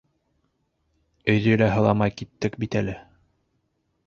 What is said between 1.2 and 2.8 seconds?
Өйҙө лә һыламай киттек бит